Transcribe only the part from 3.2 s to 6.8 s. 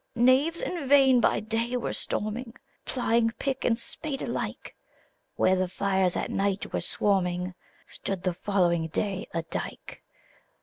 pick and spade alike; Where the fires at night